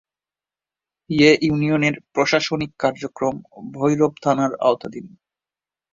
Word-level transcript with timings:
এ 1.09 1.31
ইউনিয়নের 1.41 1.95
প্রশাসনিক 2.13 2.71
কার্যক্রম 2.79 3.35
ভৈরব 3.73 4.13
থানার 4.23 4.51
আওতাধীন। 4.61 5.05